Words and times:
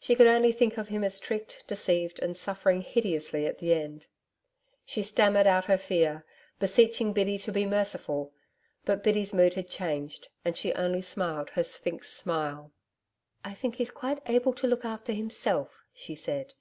She 0.00 0.16
could 0.16 0.26
only 0.26 0.50
think 0.50 0.78
of 0.78 0.88
him 0.88 1.04
as 1.04 1.20
tricked, 1.20 1.64
deceived 1.68 2.18
and 2.18 2.36
suffering 2.36 2.82
hideously 2.82 3.46
at 3.46 3.58
the 3.60 3.72
end. 3.72 4.08
She 4.84 5.00
stammered 5.00 5.46
out 5.46 5.66
her 5.66 5.78
fear, 5.78 6.26
beseeching 6.58 7.12
Biddy 7.12 7.38
to 7.38 7.52
be 7.52 7.66
merciful, 7.66 8.32
but 8.84 9.04
Biddy's 9.04 9.32
mood 9.32 9.54
had 9.54 9.68
changed, 9.68 10.26
and 10.44 10.56
she 10.56 10.72
only 10.72 11.02
smiled 11.02 11.50
her 11.50 11.62
Sphinx 11.62 12.12
smile. 12.12 12.72
'I 13.44 13.54
think 13.54 13.76
he's 13.76 13.92
quite 13.92 14.20
able 14.28 14.54
to 14.54 14.66
look 14.66 14.84
after 14.84 15.12
himself,' 15.12 15.84
she 15.94 16.16
said. 16.16 16.54